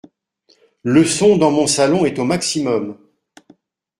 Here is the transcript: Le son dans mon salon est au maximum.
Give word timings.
Le 0.81 1.05
son 1.05 1.37
dans 1.37 1.51
mon 1.51 1.67
salon 1.67 2.05
est 2.07 2.17
au 2.17 2.23
maximum. 2.23 2.97